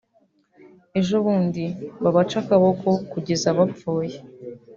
ejobundi 0.99 1.63
babace 2.03 2.35
akaboko 2.43 2.89
kugeza 3.11 3.47
bapfuye 3.57 4.17